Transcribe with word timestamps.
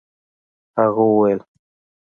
هغه 0.77 1.03
وويل. 1.09 1.39